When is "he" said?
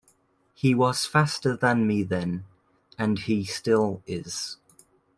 0.55-0.73, 3.19-3.43